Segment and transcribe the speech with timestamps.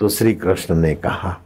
[0.00, 1.38] तो श्री कृष्ण ने कहा,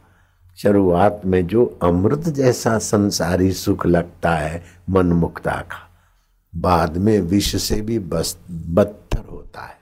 [0.57, 5.89] शुरुआत में जो अमृत जैसा संसारी सुख लगता है मन मुक्ता का,
[6.55, 9.75] बाद में विष से भी बस बदतर होता है।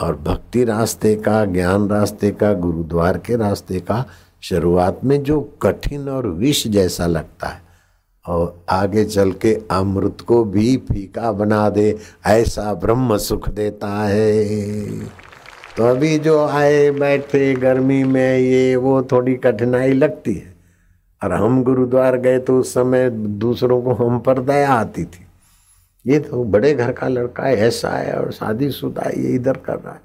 [0.00, 4.06] और भक्ति रास्ते का, ज्ञान रास्ते का, गुरुद्वार के रास्ते का,
[4.42, 7.62] शुरुआत में जो कठिन और विष जैसा लगता है,
[8.26, 15.25] और आगे चल के अमृत को भी फीका बना दे, ऐसा ब्रह्म सुख देता है।
[15.76, 20.54] तो अभी जो आए, बैठे, गर्मी में ये, वो थोड़ी कठिनाई लगती है।
[21.22, 25.26] और हम गुरुद्वार गए तो उस समय दूसरों को हम पर दया आती थी।
[26.06, 29.74] ये तो बड़े घर का लड़का है, ऐसा है और शादी शुदा ये इधर कर
[29.74, 30.00] रहा है।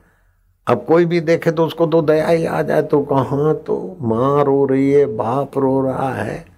[0.68, 4.44] अब कोई भी देखे तो उसको तो दया ही आ जाए तो कहाँ तो माँ
[4.44, 6.51] रो रही है, बाप रो रहा है।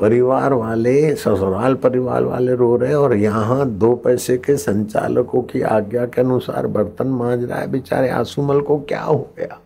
[0.00, 6.06] परिवार वाले, ससुराल परिवार वाले रो रहे और यहाँ दो पैसे के संचालकों की आज्ञा
[6.06, 9.60] के अनुसार बर्तन मांज रहा है। बेचारे आंसूमल को क्या हो गया?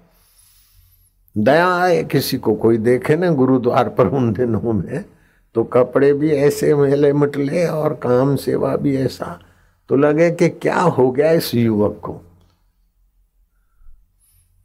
[1.38, 5.04] दया आए किसी को कोई देखे ना गुरुद्वार पर उन दिनों में
[5.54, 9.38] तो कपड़े भी ऐसे मेले मटले और काम सेवा भी ऐसा।
[9.88, 12.20] तो लगे कि क्या हो गया इस युवक को?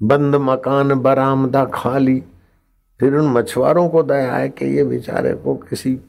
[0.04, 2.24] बंद मकान बरामदा खाली
[3.04, 6.00] फिर उन मछुआरों को दया है कि ये बेचारे को किसी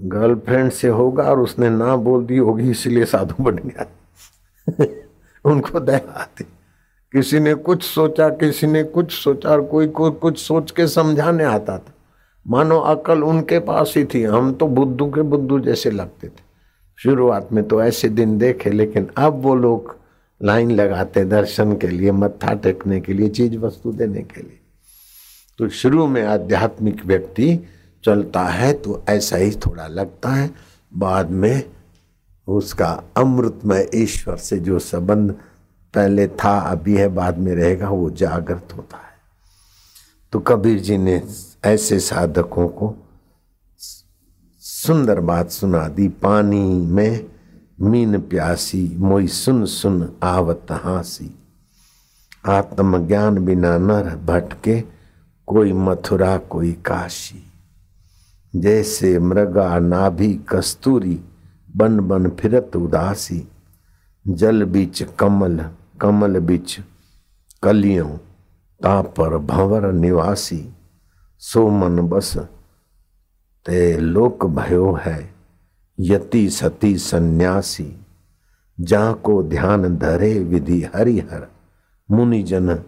[0.00, 3.86] गर्लफ्रेंड से होगा और उसने ना बोल दी होगी, इसलिए साधु बन गया।
[5.44, 6.44] उनको दया आती।
[7.12, 11.44] किसी ने कुछ सोचा, किसी ने कुछ सोचा और कोई को कुछ सोच के समझाने
[11.44, 11.94] आता था।
[12.48, 16.42] मानो अकल उनके पास ही थी, हम तो बुद्धू के बुद्धू जैसे लगते थे।
[16.96, 19.96] शुरुआत में तो ऐसे दिन देखे, लेकिन अब वो लोग
[20.42, 24.57] लाइन लगाते दर्शन के लिए, मत्था टेकने के लिए चीज़ वस्तु देने के लिए।
[25.58, 27.58] तो शुरू में आध्यात्मिक व्यक्ति
[28.04, 30.50] चलता है तो ऐसा ही थोड़ा लगता है।
[30.96, 31.62] बाद में
[32.48, 35.32] उसका अमृतमय ईश्वर से जो संबंध
[35.94, 39.16] पहले था, अभी है, बाद में रहेगा, वो जागृत होता है।
[40.32, 41.22] तो कबीर जी ने
[41.64, 42.94] ऐसे साधकों को
[44.58, 47.26] सुंदर बात सुना दी। पानी में
[47.80, 51.38] मीन प्यासी, मोई सुन सुन आवत हासी।
[52.46, 54.97] आत्मज्ञान बिना नर भटके
[55.48, 57.52] कोई मथुरा, कोई काशी।
[58.56, 61.20] जैसे मृगा, नाभि, कस्तूरी,
[61.76, 63.48] बन बन फिरत उदासी।
[64.28, 65.70] जल बीच कमल
[66.00, 66.80] कमल बीच
[67.62, 68.08] कलियों,
[68.82, 70.72] तापर भंवर निवासी।
[71.38, 72.36] सो मन बस,
[73.66, 75.34] ते लोक भयो है,
[76.00, 78.06] यति सती सन्यासी।
[78.80, 81.48] जा को ध्यान धरे विधि हरिहर,
[82.10, 82.82] मुनिजन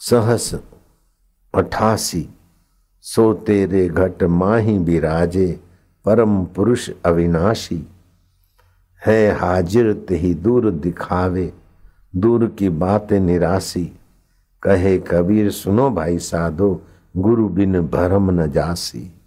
[0.00, 0.60] सहस
[1.56, 2.28] अठासी,
[3.00, 5.60] सो तेरे घट माही बिराजे,
[6.04, 7.88] परम पुरुष अविनाशी।
[9.06, 11.52] है हाजिर ही दूर दिखावे,
[12.16, 13.98] दूर की बातें निराशी।
[14.62, 16.82] कहे कबीर, सुनो भाई साधो,
[17.16, 19.20] गुरु बिन भरम न जासी।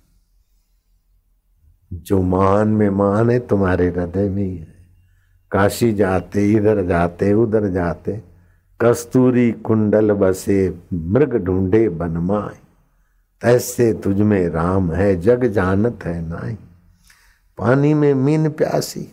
[1.93, 4.75] जो मान में मान है, तुम्हारे हृदय में ही है।
[5.51, 8.28] काशी जाते, इधर जाते, उधर जाते।
[8.81, 12.57] कस्तूरी कुंडल बसे मृग ढूंढे बनमाए।
[13.41, 16.57] तैसे तुझ में राम है, जग जानत है नाई।
[17.57, 19.07] पानी में मीन प्यासी,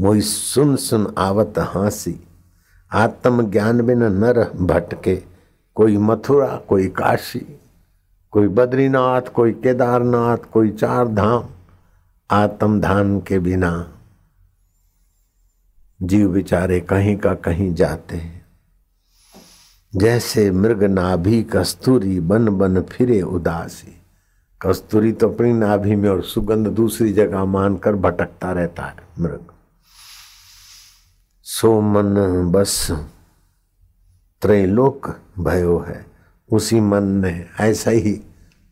[0.00, 2.18] मोई सुन सुन आवत हासी।
[2.90, 5.22] आत्म ज्ञान बिन नर भटके,
[5.76, 7.46] कोई मथुरा, कोई काशी।
[8.32, 11.44] कोई बद्रीनाथ, कोई केदारनाथ, कोई चार धाम
[12.30, 13.72] आत्म धान के बिना
[16.02, 18.46] जीव बेचारे कहीं का कहीं जाते हैं।
[19.96, 23.96] जैसे मृग नाभि कस्तूरी बन बन फिरे उदासी।
[24.62, 29.44] कस्तूरी तो अपनी नाभि में और सुगंध दूसरी जगह मानकर भटकता रहता है मृग।
[31.42, 32.14] सो मन
[32.52, 32.90] बस
[34.42, 36.06] त्रैलोक भयो है।
[36.52, 38.12] उसी मन ने ऐसा ही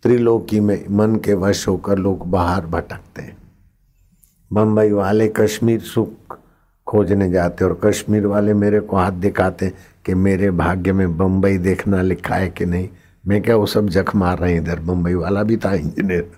[0.02, 3.36] त्रिलोकी में मन के वश होकर लोग बाहर भटकते हैं।
[4.52, 6.38] बम्बई वाले कश्मीर सुख
[6.88, 9.72] खोजने जाते और कश्मीर वाले मेरे को हाथ दिखाते
[10.04, 12.88] कि मेरे भाग्य में बम्बई देखना लिखा है कि नहीं।
[13.26, 14.80] मैं क्या वो सब जख मार रहे हैं इधर?
[14.80, 16.32] बम्बई वाला भी था इंजीनियर।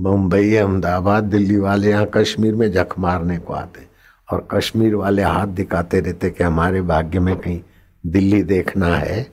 [0.00, 3.86] मुंबई अहमदाबाद, दिल्ली वाले यहाँ कश्मीर में जख मारने को आते।
[4.32, 7.60] और कश्मीर वाले हाथ दिखाते रहते कि हमारे भाग्य में कहीं
[8.06, 9.28] दिल्ली देखना है।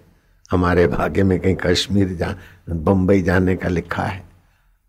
[0.51, 2.35] हमारे भाग्य में कहीं कश्मीर जा
[2.69, 4.23] बम्बई जाने का लिखा है।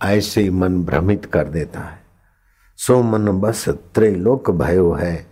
[0.05, 1.99] ऐसे ही मन भ्रमित कर देता है।
[2.77, 5.28] सो मन बस त्रिलोक भयो है।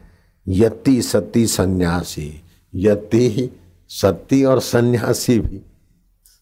[0.48, 2.44] यति सती सन्यासी।
[2.75, 3.56] यति
[3.88, 5.62] सती और सन्यासी भी।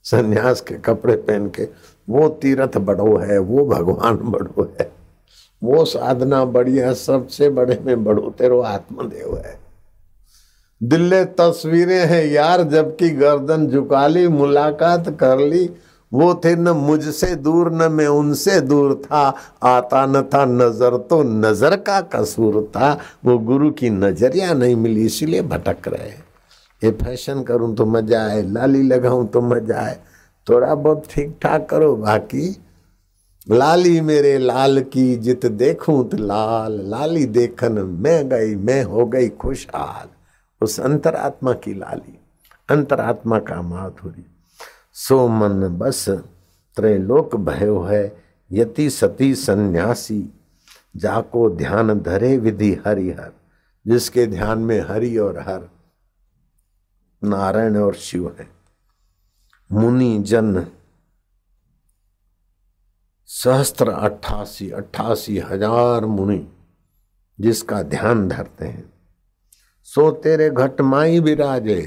[0.02, 1.68] सन्यास के कपड़े पहन के,
[2.08, 4.92] वो तीर्थ बड़ो है, वो भगवान बड़ो है।
[5.62, 9.58] वो साधना बढ़िया सबसे बड़े में बड़ो, तेरो आत्मदेव है।
[10.82, 15.70] दिल्ले तस्वीरें हैं यार, जबकि गर्दन झुका ली, मुलाकात कर ली
[16.14, 19.22] वो थे न मुझसे दूर, न मैं उनसे दूर था।
[19.64, 22.92] आता न था नज़र तो नज़र का कसूर था।
[23.24, 26.10] वो गुरु की नज़रिया नहीं मिली, इसीलिए भटक रहे
[26.82, 29.98] ये फ़ैशन करूँ तो मज़ा आए, लाली लगाऊँ तो मज़ा आए।
[30.46, 32.56] थोड़ा बहुत ठीक ठाक करो, बाकी
[33.46, 39.28] लाली मेरे लाल की जित देखूँ तो लाल, लाली देखन मैं गई, मैं हो गई
[39.30, 40.08] खुशहाल।
[40.60, 42.18] उस अंतरात्मा की लाली,
[42.68, 44.24] अंतरात्मा का माधुरी।
[44.96, 46.04] सो मन बस
[46.76, 48.16] त्रैलोक भयो है,
[48.50, 50.22] यति सती सन्यासी।
[50.96, 53.32] जाको ध्यान धरे विधि हरिहर,
[53.86, 55.68] जिसके ध्यान में हरि और हर
[57.22, 58.48] नारायण और शिव है।
[59.70, 60.66] मुनि जन
[63.28, 66.46] सहस्त्र अट्ठासी अट्ठासी हज़ार मुनि
[67.38, 68.92] जिसका ध्यान धरते हैं।
[69.88, 71.80] सो तेरे घट माई विराजे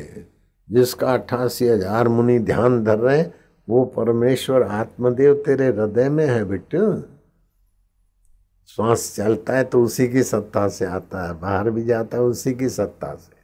[0.69, 3.23] जिसका अट्ठासी हज़ार मुनि ध्यान धर रहे
[3.67, 6.79] वो परमेश्वर आत्मदेव तेरे हृदय में है बेटे
[8.69, 12.53] श्वास चलता है तो उसी की सत्ता से आता है, बाहर भी जाता है उसी
[12.53, 13.35] की सत्ता से।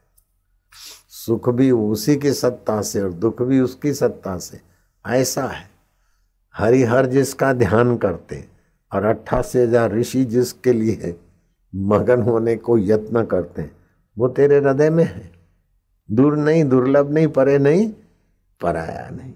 [1.16, 4.60] सुख भी उसी की सत्ता से और दुख भी उसकी सत्ता से।
[5.06, 5.70] ऐसा है।
[6.56, 8.44] हरिहर जिसका ध्यान करते
[8.92, 11.16] और अट्ठासी हज़ार ऋषि जिसके लिए
[11.74, 13.72] मगन होने को यत्न करते हैं
[14.18, 15.32] वो तेरे हृदय में है।
[16.12, 17.94] दूर नहीं, दुर्लभ नहीं, परे नहीं,
[18.62, 19.34] पराया नहीं।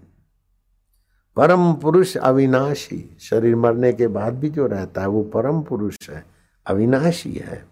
[1.35, 6.25] परम पुरुष अविनाशी, शरीर मरने के बाद भी जो रहता है, वो परम पुरुष है,
[6.67, 7.65] अविनाशी है।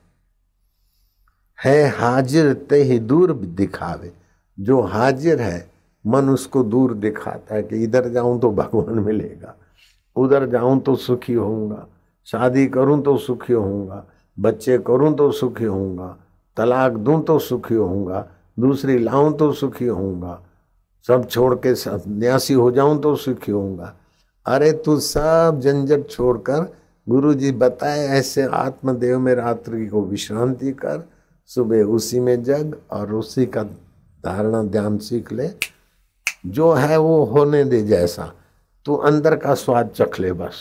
[1.66, 4.14] है हाजिर ते ही दूर दिखावे।
[4.60, 5.72] जो हाजिर है,
[6.08, 9.56] मन उसको दूर दिखाता है कि इधर जाऊँ तो भगवान मिलेगा,
[10.16, 11.88] उधर जाऊँ तो सुखी होऊँगा,
[12.26, 14.06] शादी करूँ तो सुखी होऊँगा,
[14.40, 16.18] बच्चे करूँ तो सुखी होऊँगा,
[16.58, 20.42] तलाक दूँ तो सुखी होऊँगा दूसरी लाऊं तो सुखी होऊँगा।
[21.08, 21.74] सब छोड़ के
[22.10, 23.96] न्यासी हो जाऊँ तो सुखी होऊँगा।
[24.46, 26.74] अरे तू सब झंझट छोड़कर
[27.08, 31.04] गुरु जी बताए ऐसे आत्मदेव में रात्रि को विश्रांति कर,
[31.46, 33.64] सुबह उसी में जग और उसी का
[34.24, 35.50] धारणा ध्यान सीख ले।
[36.46, 38.32] जो है वो होने दे जैसा।
[38.86, 40.56] तू अंदर का स्वाद चख ले बस।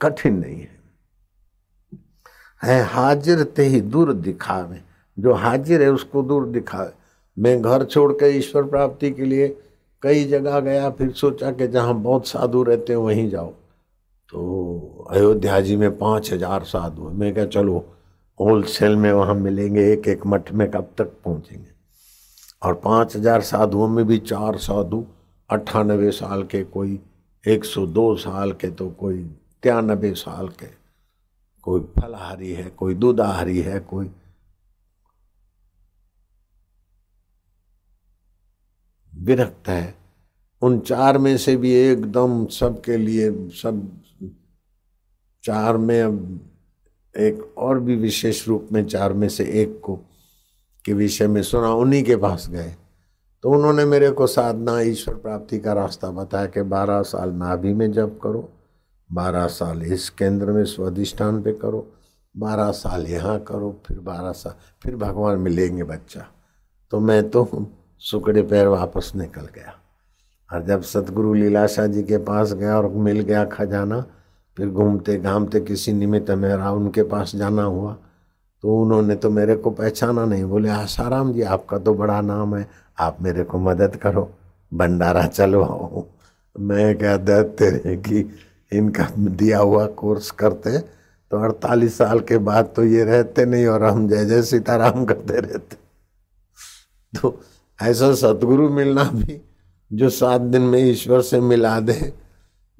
[0.00, 0.80] कठिन नहीं है।
[2.62, 4.80] है हाजिर ते ही दूर दिखावे।
[5.22, 6.90] जो हाजिर है उसको दूर दिखा।
[7.36, 9.48] मैं घर छोड़ कर ईश्वर प्राप्ति के लिए
[10.02, 13.50] कई जगह गया, फिर सोचा कि जहाँ बहुत साधु रहते हैं, वहीं जाओ
[14.32, 17.76] तो अयोध्या जी में पाँच हज़ार साधु मैं क्या चलो
[18.40, 21.70] होल सेल में वहाँ मिलेंगे एक एक मठ में कब तक पहुँचेंगे?
[22.62, 25.04] और पाँच हज़ार साधुओं में भी चार साधु
[25.50, 26.98] अट्ठानबे साल के कोई,
[27.44, 29.18] एक सौ दो साल के तो कोई
[29.62, 30.66] तिरानबे साल के
[31.66, 34.10] कोई फलाहारी है, कोई दूधाहारी है, कोई
[39.18, 39.94] विरक्त है।
[40.62, 44.00] उन चार में से भी एकदम सबके लिए, सब
[45.44, 46.40] चार में अब
[47.16, 49.98] एक और भी विशेष रूप में चार में से एक को
[50.84, 52.74] के विषय में सुना, उन्हीं के पास गए।
[53.42, 57.92] तो उन्होंने मेरे को साधना, ईश्वर प्राप्ति का रास्ता बताया कि बारह साल नाभि में
[57.92, 58.52] जप करो,
[59.12, 61.92] बारह साल इस केंद्र में स्वाधिष्ठान पे करो,
[62.36, 66.26] बारह साल यहाँ करो, फिर बारह साल, फिर भगवान मिलेंगे बच्चा।
[66.90, 67.44] तो मैं तो
[68.02, 69.74] सुकड़े पैर वापस निकल गया।
[70.50, 74.00] और जब सतगुरु लीलाशाह जी के पास गया और मिल गया खजाना,
[74.56, 77.96] फिर घूमते घामते किसी निमित्त मेरा उनके पास जाना हुआ।
[78.62, 82.66] तो उन्होंने तो मेरे को पहचाना नहीं, बोले, आसाराम जी, आपका तो बड़ा नाम है,
[82.98, 84.28] आप मेरे को मदद करो,
[84.72, 86.04] भंडारा चलवाओ
[86.56, 88.18] मैं क्या दैत्य तेरे कि
[88.72, 93.84] इनका दिया हुआ कोर्स करते तो अड़तालीस साल के बाद तो ये रहते नहीं और
[93.84, 95.76] हम जय जय सीताराम करते रहते
[97.12, 97.30] तो
[97.82, 99.40] ऐसा सतगुरु मिलना भी
[99.90, 102.12] जो सात दिन में ईश्वर से मिला दे,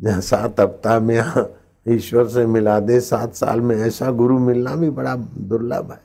[0.01, 1.19] जहाँ सात हफ़्ता में
[1.87, 6.01] ईश्वर से मिला दे, सात साल में ऐसा गुरु मिलना भी बड़ा दुर्लभ है।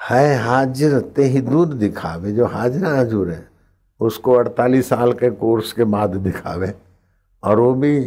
[0.00, 3.48] है हाजिर ते ही दूर दिखावे, जो हाजिर हाजुर है,
[4.00, 6.74] उसको अड़तालीस साल के कोर्स के बाद दिखावे,
[7.42, 8.00] और वो भी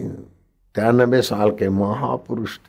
[0.76, 2.60] तिरानबे साल के महापुरुष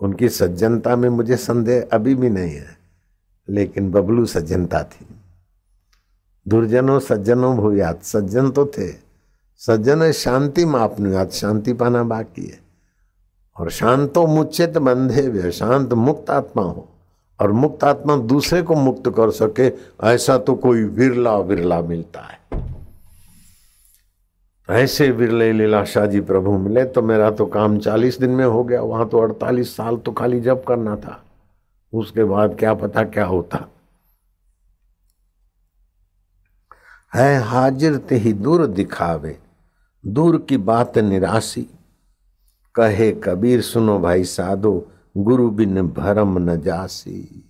[0.00, 2.77] उनकी सज्जनता में मुझे संदेह अभी भी नहीं है।
[3.50, 5.06] लेकिन बबलू सज्जनता थी।
[6.48, 8.92] दुर्जनों सज्जनों भूयात सज्जन तो थे।
[9.56, 12.58] सज्जन शांति मापनुयात शांति पाना बाकी है।
[13.56, 16.88] और शांतो मुचित बंधे हुए शांत मुक्त आत्मा हो।
[17.40, 19.72] और मुक्त आत्मा दूसरे को मुक्त कर सके,
[20.04, 22.38] ऐसा तो कोई विरला विरला मिलता है।
[24.70, 28.82] ऐसे विरले लीलाशाह जी प्रभु मिले तो मेरा तो काम चालीस दिन में हो गया,
[28.82, 31.24] वहाँ तो अड़तालीस साल तो खाली जब करना था।
[31.92, 33.68] उसके बाद क्या पता क्या होता।
[37.12, 39.38] है हाजिर ते ही दूर दिखावे,
[40.04, 41.66] दूर की बात निराशी।
[42.74, 44.72] कहे कबीर, सुनो भाई साधो,
[45.16, 47.44] गुरु बिन भरम न जासी।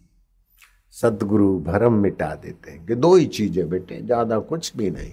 [0.95, 5.12] सदगुरु भरम मिटा देते हैं कि दो ही चीज़ें बेटे, ज़्यादा कुछ भी नहीं।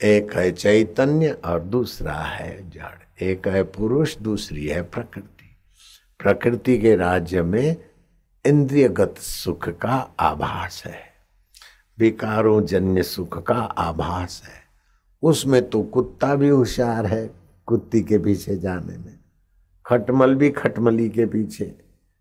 [0.00, 5.41] एक है चैतन्य और दूसरा है जड़। एक है पुरुष, दूसरी है प्रकृति।
[6.22, 7.76] प्रकृति के राज्य में
[8.46, 10.98] इंद्रियगत सुख का आभास है।
[11.98, 14.60] विकारों जन्य सुख का आभास है।
[15.22, 17.30] उसमें तो कुत्ता भी होशियार है,
[17.66, 19.18] कुत्ती के पीछे जाने में।
[19.86, 21.78] खटमल भी खटमली के पीछे।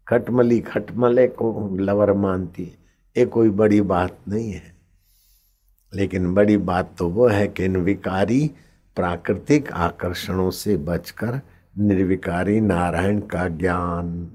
[0.07, 2.77] खटमली खटमले को लवर मानती है।
[3.17, 4.75] ये कोई बड़ी बात नहीं है।
[5.93, 8.51] लेकिन बड़ी बात तो वो है कि इन विकारी
[8.95, 11.41] प्राकृतिक आकर्षणों से बचकर
[11.77, 14.31] निर्विकारी नारायण का ज्ञान।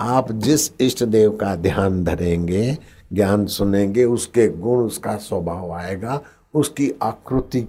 [0.00, 2.78] आप जिस इष्ट देव का ध्यान धरेंगे,
[3.12, 6.20] ज्ञान सुनेंगे, उसके गुण, उसका स्वभाव आएगा,
[6.54, 7.68] उसकी आकृति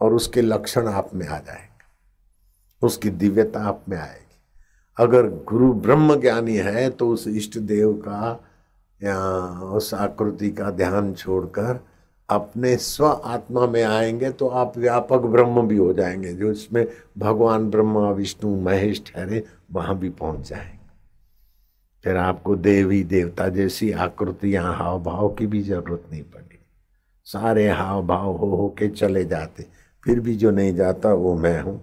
[0.00, 1.80] और उसके लक्षण आप में आ जाएँगे।
[2.86, 4.36] उसकी दिव्यता आप में आएगी।
[4.98, 8.44] अगर गुरु ब्रह्म ज्ञानी है तो उस इष्ट देव का
[9.02, 11.89] या उस आकृति का ध्यान छोड़कर
[12.30, 16.86] अपने स्व आत्मा में आएँगे तो आप व्यापक ब्रह्म भी हो जाएँगे, जो इसमें
[17.18, 20.78] भगवान, ब्रह्मा, विष्णु, महेश, ठहरे, वहाँ भी पहुँच जाएँगे।
[22.04, 26.58] फिर आपको देवी, देवता जैसी आकृतियाँ हाव भाव की भी ज़रूरत नहीं पड़ी
[27.26, 29.66] सारे हाव भाव हो हो के चले जाते,
[30.06, 31.80] फिर भी जो नहीं जाता वो मैं हूँ।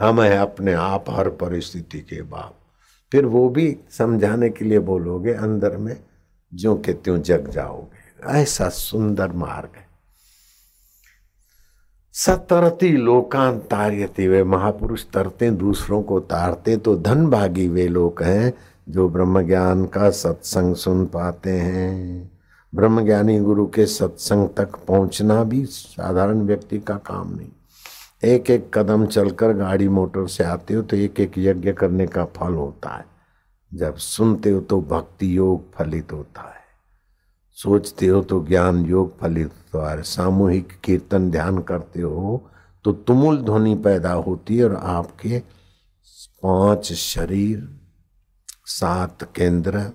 [0.00, 2.54] हम है अपने आप हर परिस्थिति के बाप
[3.12, 5.96] फिर वो भी समझाने के लिए बोलोगे, अंदर में
[6.52, 9.86] जो के त्यों जग जाओगे। ऐसा सुंदर मार्ग है।
[12.14, 18.52] सतरती लोकान तार्यति वे, महापुरुष तरते, दूसरों को तारते तो धन भागी वे लोग हैं
[18.88, 22.30] जो ब्रह्म ज्ञान का सत्संग सुन पाते हैं।
[22.74, 27.50] ब्रह्म ज्ञानी गुरु के सत्संग तक पहुँचना भी साधारण व्यक्ति का काम नहीं।
[28.24, 32.24] एक एक कदम चलकर गाड़ी मोटर से आते हो तो एक एक यज्ञ करने का
[32.24, 33.04] फल होता है।
[33.74, 36.67] जब सुनते हो तो भक्ति योग फलित होता है।
[37.58, 42.50] सोचते हो तो ज्ञान योग फलित द्वार। सामूहिक कीर्तन ध्यान करते हो
[42.84, 45.38] तो तुमुल ध्वनि पैदा होती है और आपके
[46.42, 47.68] पाँच शरीर,
[48.66, 49.90] सात केंद्र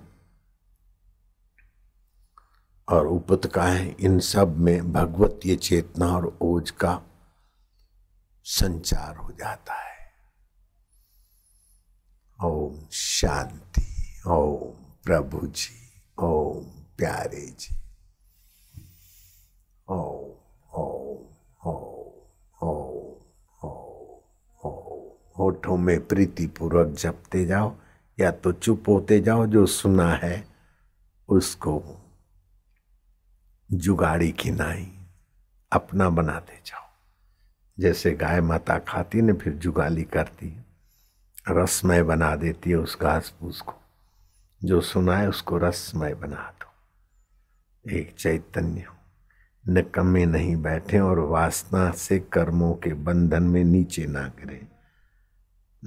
[2.88, 7.00] और उपतकाएँ इन सब में भगवतीय चेतना और ओज का
[8.46, 9.92] संचार हो जाता है।
[12.38, 13.86] ओम शांति,
[14.26, 14.72] ओम
[15.04, 15.74] प्रभु जी
[16.18, 17.74] ओम प्यारे जी
[19.88, 19.98] ओ
[20.74, 20.84] ओ
[21.66, 21.72] ओ
[22.62, 22.70] ओ
[23.64, 23.68] ओ
[24.64, 24.70] ओ
[25.38, 27.76] होठों में प्रीति पूर्वक जपते जाओ
[28.20, 30.48] या तो चुप होते जाओ जो सुना है
[31.28, 32.00] उसको
[33.72, 34.98] जुगाड़ी की नाई
[35.72, 36.88] अपना बनाते जाओ।
[37.80, 40.64] जैसे गाय माता खाती ने फिर जुगाली करती
[41.50, 43.74] रसमय बना देती है उस घास फूस को।
[44.64, 46.73] जो सुना है उसको रसमय बना दो।
[47.92, 48.86] एक चैतन्य
[49.68, 54.68] निकम्मे नहीं बैठे और वासना से कर्मों के बंधन में नीचे ना गिरे।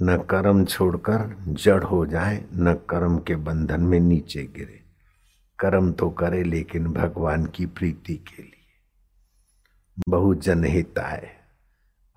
[0.02, 4.84] न कर्म छोड़कर जड़ हो जाए, न कर्म के बंधन में नीचे गिरे।
[5.58, 8.66] कर्म तो करे लेकिन भगवान की प्रीति के लिए।
[10.08, 11.36] बहु जनहित आए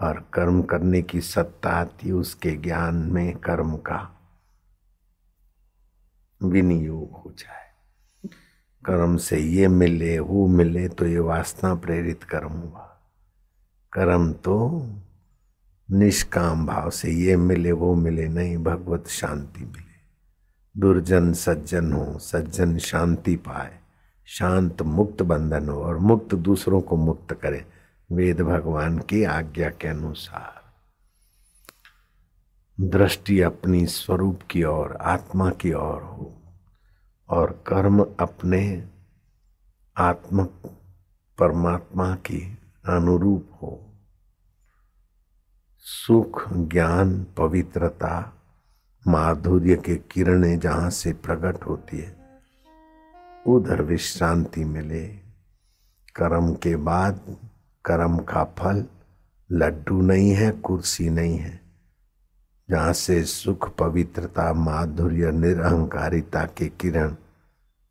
[0.01, 4.29] और कर्म करने की सत्ता आती उसके ज्ञान में कर्म का
[6.43, 7.60] विनियोग हो जाए।
[8.85, 12.99] कर्म से ये मिले, वो मिले तो ये वासना प्रेरित कर्म हुआ।
[13.93, 14.87] कर्म तो
[15.91, 19.91] निष्काम भाव से ये मिले, वो मिले नहीं, भगवत शांति मिले।
[20.77, 23.79] दुर्जन सज्जन हो, सज्जन शांति पाए।
[24.25, 27.65] शांत मुक्त बंधन हो और मुक्त दूसरों को मुक्त करे,
[28.11, 30.61] वेद भगवान की आज्ञा के अनुसार।
[32.79, 36.40] दृष्टि अपनी स्वरूप की ओर, आत्मा की ओर हो।
[37.31, 38.87] और कर्म अपने
[39.97, 40.43] आत्म
[41.37, 43.93] परमात्मा की अनुरूप हो।
[45.77, 48.33] सुख, ज्ञान, पवित्रता,
[49.07, 52.15] माधुर्य के किरणें जहाँ से प्रकट होती है,
[53.47, 55.07] उधर विश्रांति मिले।
[56.15, 57.37] कर्म के बाद
[57.85, 58.85] कर्म का फल,
[59.51, 61.60] लड्डू नहीं है, कुर्सी नहीं है।
[62.71, 67.15] जहाँ से सुख, पवित्रता, माधुर्य, निरहंकारिता के किरण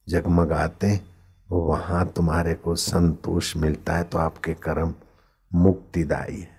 [0.08, 1.00] जगमगाते
[1.48, 4.94] वहाँ तुम्हारे को संतोष मिलता है तो आपके कर्म
[5.50, 6.58] मुक्तिदायी है।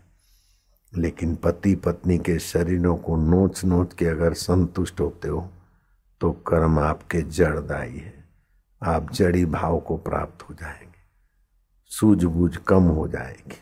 [0.94, 5.48] लेकिन पति पत्नी के शरीरों को नोच नोच के अगर संतुष्ट होते हो
[6.22, 8.14] तो कर्म आपके जड़दायी है।
[8.82, 11.00] आप जड़ी भाव को प्राप्त हो जाएँगे,
[11.92, 13.58] सूझबूझ कम हो जाएगी।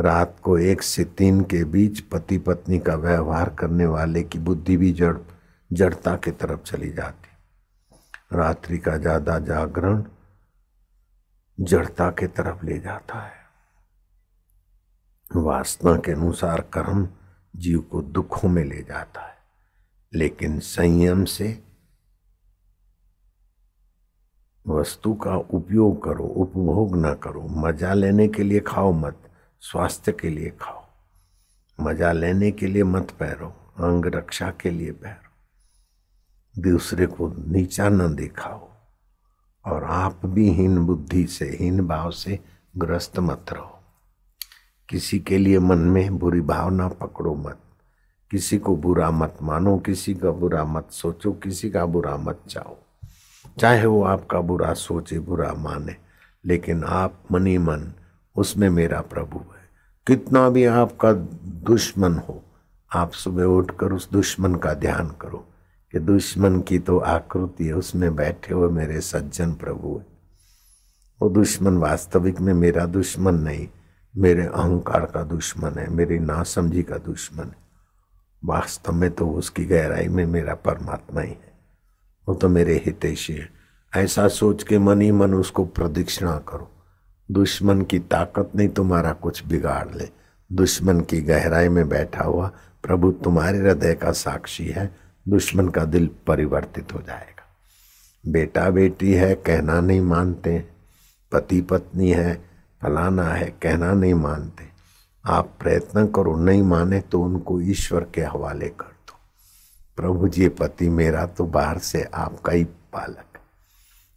[0.00, 4.76] रात को एक से तीन के बीच पति पत्नी का व्यवहार करने वाले की बुद्धि
[4.76, 5.16] भी जड़,
[5.72, 7.28] जड़ता की तरफ़ चली जाती।
[8.36, 10.04] रात्रि का ज़्यादा जागरण
[11.60, 13.42] जड़ता के तरफ़ ले जाता है।
[15.36, 17.08] वासना के अनुसार कर्म
[17.56, 19.36] जीव को दुखों में ले जाता है।
[20.14, 21.62] लेकिन संयम से
[24.68, 29.31] वस्तु का उपयोग करो, उपभोग ना करो, मज़ा लेने के लिए खाओ मत।
[29.62, 30.84] स्वास्थ्य के लिए खाओ।
[31.80, 33.46] मज़ा लेने के लिए मत पैरो,
[33.78, 35.32] अंग रक्षा के लिए पैरो।
[36.62, 38.70] दूसरे को नीचा न दिखाओ
[39.66, 42.38] और आप भी हीन बुद्धि से, हीन भाव से
[42.76, 43.78] ग्रस्त मत रहो।
[44.88, 47.58] किसी के लिए मन में बुरी भावना पकड़ो मत।
[48.30, 52.78] किसी को बुरा मत मानो, किसी का बुरा मत सोचो, किसी का बुरा मत चाहो।
[53.58, 55.96] चाहे वो आपका बुरा सोचे, बुरा माने,
[56.44, 57.92] लेकिन आप मनी मन
[58.36, 59.62] उसमें मेरा प्रभु है।
[60.06, 61.12] कितना भी आपका
[61.44, 62.42] दुश्मन हो,
[62.94, 65.46] आप सुबह उठकर उस दुश्मन का ध्यान करो
[65.92, 70.06] कि दुश्मन की तो आकृति है, उसमें बैठे हुए मेरे सज्जन प्रभु है।
[71.22, 73.68] वो दुश्मन वास्तविक में मेरा दुश्मन नहीं,
[74.16, 77.62] मेरे अहंकार का दुश्मन है, मेरी नासमझी का दुश्मन है।
[78.44, 81.52] वास्तव में तो उसकी गहराई में मेरा परमात्मा ही है।
[82.28, 83.48] वो तो मेरे हितेशी है।
[83.96, 86.71] ऐसा सोच के मन ही मन उसको प्रदक्षिणा करो।
[87.32, 90.08] दुश्मन की ताकत नहीं, तुम्हारा कुछ बिगाड़ ले।
[90.52, 92.50] दुश्मन की गहराई में बैठा हुआ
[92.82, 94.96] प्रभु तुम्हारे हृदय का साक्षी है,
[95.28, 97.44] दुश्मन का दिल परिवर्तित हो जाएगा।
[98.32, 100.64] बेटा बेटी है, कहना नहीं मानते।
[101.32, 102.44] पति पत्नी है,
[102.82, 104.64] फलाना है, कहना नहीं मानते।
[105.26, 109.14] आप प्रयत्न करो, नहीं माने तो उनको ईश्वर के हवाले कर दो।
[109.96, 113.38] प्रभु जी पति मेरा तो बाहर से आपका ही पालक।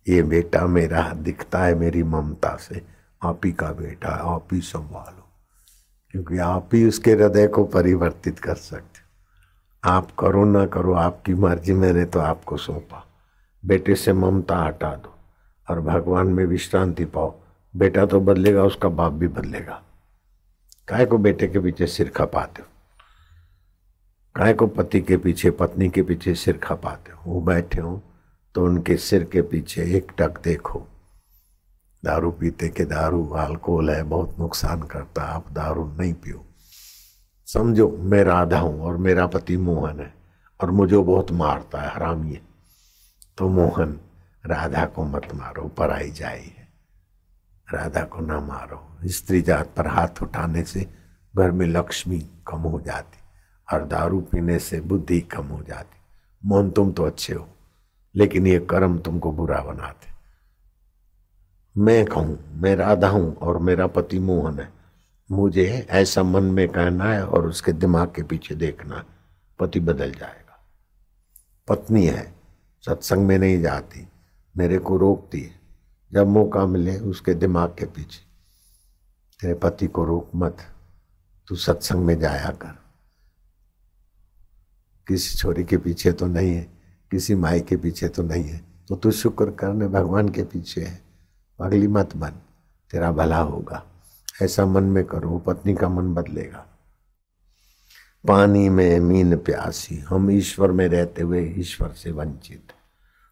[0.10, 2.94] ये बेटा मेरा दिखता है मेरी ममता से।
[3.25, 5.27] आप ही का बेटा है, आप ही संभालो,
[6.11, 11.33] क्योंकि आप ही उसके हृदय को परिवर्तित कर सकते हो। आप करो ना करो, आपकी
[11.33, 13.03] मर्ज़ी, मैंने तो आपको सौंपा।
[13.63, 15.15] बेटे से ममता हटा दो
[15.67, 17.33] और भगवान में विश्रांति पाओ।
[17.73, 19.81] बेटा तो बदलेगा, उसका बाप भी बदलेगा।
[20.88, 22.67] काय को बेटे के पीछे सिर खपाते हो?
[24.35, 27.31] काय को पति के पीछे, पत्नी के पीछे सिर खपाते हो?
[27.31, 28.01] वो बैठे हो
[28.55, 30.88] तो उनके सिर के पीछे एक टक देखो।
[32.06, 36.46] दारू पीते के दारू, अल्कोहल है, बहुत नुकसान करता आप दारू नहीं पियो।
[37.48, 40.13] समझो, मैं राधा हूँ और मेरा पति मोहन है
[40.60, 42.39] और मुझे बहुत मारता है, हरामी
[43.38, 44.00] तो मोहन,
[44.46, 46.52] राधा को मत मारो पराई जाए
[47.68, 50.88] राधा को ना मारो। स्त्री जात पर हाथ उठाने से
[51.34, 53.20] घर में लक्ष्मी कम हो जाती
[53.68, 56.00] और दारू पीने से बुद्धि कम हो जाती।
[56.44, 57.48] मोहन, तुम तो अच्छे हो,
[58.15, 60.14] लेकिन ये कर्म तुमको बुरा बनाते।
[61.75, 64.69] मैं कहूँ, मैं राधा हूँ और मेरा पति मोहन है।
[65.29, 69.03] मुझे ऐसा मन में कहना है और उसके दिमाग के पीछे देखना
[69.59, 70.59] पति बदल जाएगा।
[71.67, 72.33] पत्नी है,
[72.83, 74.07] सत्संग में नहीं जाती,
[74.55, 75.59] मेरे को रोकती है।
[76.11, 78.23] जब मौका मिले उसके दिमाग के पीछे,
[79.39, 80.57] तेरे पति को रोक मत,
[81.47, 82.83] तू सत्संग में जाया कर।
[85.07, 86.67] किसी छोरी के पीछे तो नहीं है,
[87.11, 90.99] किसी माई के पीछे तो नहीं है तो तू शुक्र करने भगवान के पीछे है।
[91.62, 92.30] अगली मत बन,
[92.91, 93.84] तेरा भला होगा।
[94.41, 96.65] ऐसा मन में करो, पत्नी का मन बदलेगा।
[98.28, 102.63] पानी में मीन प्यासी, हम ईश्वर में रहते हुए ईश्वर से वंचित।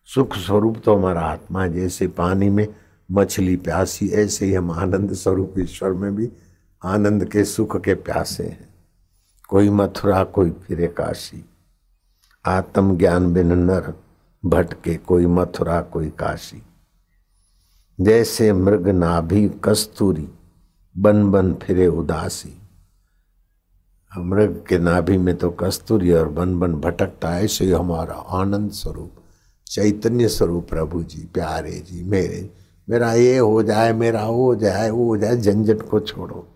[0.05, 2.67] सुख स्वरूप तो हमारा आत्मा जैसे पानी में
[3.11, 6.31] मछली प्यासी, ऐसे ही हम आनंद स्वरूप ईश्वर में भी
[6.85, 8.73] आनंद के, सुख के प्यासे हैं।
[9.49, 11.49] कोई मथुरा, कोई फिरे काशी।
[12.45, 13.93] आत्म ज्ञान बिन नर,
[14.45, 16.63] भटके कोई मथुरा, कोई काशी।
[18.03, 20.27] जैसे मृग नाभि कस्तूरी,
[20.97, 22.53] बन बन फिरे उदासी।
[24.11, 28.71] मृग के नाभि में तो कस्तूरी और बन बन भटकता है ऐसे ही हमारा आनंद
[28.71, 29.11] स्वरूप,
[29.67, 32.49] चैतन्य स्वरूप, प्रभु जी, प्यारे जी, मेरे,
[32.89, 36.47] मेरा ये हो जाए, मेरा वो हो जाए, वो हो जाए, झंझट को छोड़ो।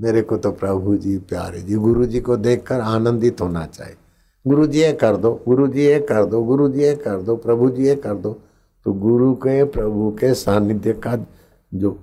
[0.00, 3.96] मेरे को तो प्रभु जी, प्यारे जी, गुरु जी को देखकर आनंदित होना चाहिए।
[4.46, 7.36] गुरु जी ये कर दो, गुरु जी ये कर दो, गुरु जी ये कर दो,
[7.36, 8.40] प्रभु जी ये कर दो।
[8.86, 11.16] तो गुरु के प्रभु के सानिध्य का
[11.72, 11.98] जो,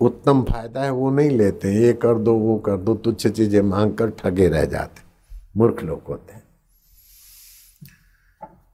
[0.00, 3.94] उत्तम फ़ायदा है वो नहीं लेते ये कर दो वो कर दो तुच्छ चीज़ें मांग
[3.94, 5.02] कर ठगे रह जाते
[5.56, 6.42] मूर्ख लोग होते हैं।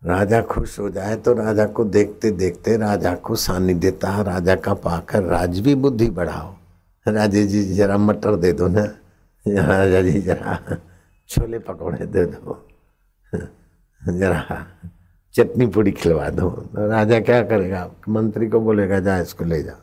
[0.02, 5.22] राजा खुश हो जाए तो राजा को देखते देखते राजा को सानिध्यता राजा का पाकर
[5.22, 6.54] राज भी बुद्धि बढ़ाओ।
[7.06, 8.84] राजे जी जरा मटर दे दो ना।
[9.46, 10.58] राजा जी जरा
[11.30, 12.62] छोले पकौड़े दे दो।
[14.00, 14.64] जरा
[15.36, 17.90] चटनी पूड़ी खिलवा दो। तो राजा क्या करेगा?
[18.08, 19.74] मंत्री को बोलेगा, जा इसको ले जा,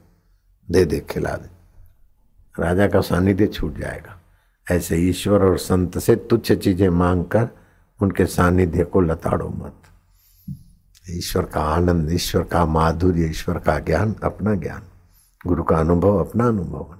[0.71, 1.49] दे दे, खिला दे।
[2.63, 4.19] राजा का सानिध्य छूट जाएगा।
[4.71, 7.47] ऐसे ईश्वर और संत से तुच्छ चीज़ें मांग कर
[8.01, 9.73] उनके सानिध्य को लताड़ो मत।
[11.09, 14.81] ईश्वर का आनंद, ईश्वर का माधुर्य, ईश्वर का ज्ञान, अपना ज्ञान।
[15.47, 16.95] गुरु का अनुभव, अपना अनुभव